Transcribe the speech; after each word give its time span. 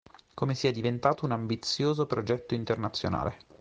Come 0.33 0.55
sia 0.55 0.71
diventato 0.71 1.25
un 1.25 1.31
ambizioso 1.31 2.07
progetto 2.07 2.55
internazionale. 2.55 3.37